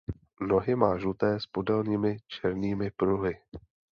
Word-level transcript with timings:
Nohy 0.41 0.75
má 0.75 0.97
žluté 0.97 1.39
s 1.39 1.45
podélnými 1.47 2.17
černými 2.27 2.91
pruhy. 2.97 3.37